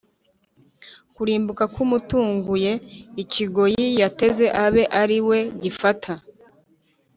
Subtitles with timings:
[1.15, 2.71] Kurimbuka kumutunguye,
[3.23, 6.13] ikigoyi yateze abe ari we gifata